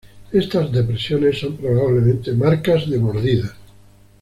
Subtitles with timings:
[0.31, 3.53] Estas depresiones son probablemente marcas de mordidas.